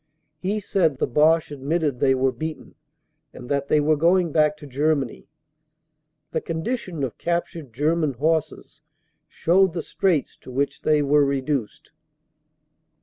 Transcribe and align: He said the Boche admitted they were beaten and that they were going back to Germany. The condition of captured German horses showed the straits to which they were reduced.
He 0.39 0.59
said 0.59 0.97
the 0.97 1.05
Boche 1.05 1.51
admitted 1.51 1.99
they 1.99 2.15
were 2.15 2.31
beaten 2.31 2.73
and 3.35 3.49
that 3.49 3.67
they 3.67 3.79
were 3.79 3.95
going 3.95 4.31
back 4.31 4.57
to 4.57 4.65
Germany. 4.65 5.27
The 6.31 6.41
condition 6.41 7.03
of 7.03 7.19
captured 7.19 7.71
German 7.71 8.13
horses 8.13 8.81
showed 9.27 9.73
the 9.73 9.83
straits 9.83 10.35
to 10.37 10.49
which 10.49 10.81
they 10.81 11.03
were 11.03 11.23
reduced. 11.23 11.91